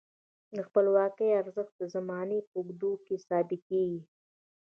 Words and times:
د 0.55 0.57
خپلواکۍ 0.67 1.29
ارزښت 1.41 1.73
د 1.77 1.83
زمانې 1.95 2.39
په 2.47 2.51
اوږدو 2.59 2.91
کې 3.05 3.15
ثابتیږي. 3.27 4.01